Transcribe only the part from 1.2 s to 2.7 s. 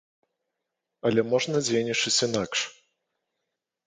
можна дзейнічаць інакш.